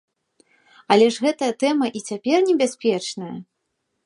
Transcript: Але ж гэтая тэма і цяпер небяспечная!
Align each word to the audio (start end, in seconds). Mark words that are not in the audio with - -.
Але 0.95 1.09
ж 1.17 1.27
гэтая 1.27 1.51
тэма 1.65 1.93
і 2.01 2.03
цяпер 2.09 2.39
небяспечная! 2.49 3.35